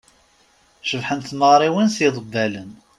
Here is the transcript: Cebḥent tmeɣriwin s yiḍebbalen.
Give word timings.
Cebḥent 0.89 1.27
tmeɣriwin 1.29 1.89
s 1.95 1.97
yiḍebbalen. 2.03 2.71